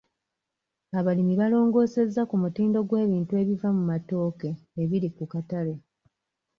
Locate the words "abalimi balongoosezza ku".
0.99-2.35